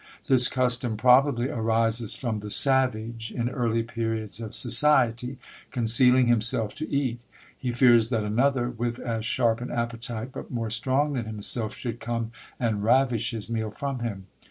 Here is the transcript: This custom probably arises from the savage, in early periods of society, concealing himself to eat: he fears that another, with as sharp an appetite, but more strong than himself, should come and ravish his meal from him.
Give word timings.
This 0.25 0.47
custom 0.47 0.97
probably 0.97 1.49
arises 1.49 2.15
from 2.15 2.39
the 2.39 2.49
savage, 2.49 3.31
in 3.31 3.49
early 3.51 3.83
periods 3.83 4.41
of 4.41 4.55
society, 4.55 5.37
concealing 5.69 6.25
himself 6.25 6.73
to 6.77 6.89
eat: 6.89 7.21
he 7.55 7.71
fears 7.71 8.09
that 8.09 8.23
another, 8.23 8.67
with 8.67 8.97
as 8.97 9.25
sharp 9.27 9.61
an 9.61 9.69
appetite, 9.69 10.31
but 10.31 10.49
more 10.49 10.71
strong 10.71 11.13
than 11.13 11.25
himself, 11.25 11.75
should 11.75 11.99
come 11.99 12.31
and 12.59 12.83
ravish 12.83 13.29
his 13.29 13.47
meal 13.47 13.69
from 13.69 13.99
him. 13.99 14.25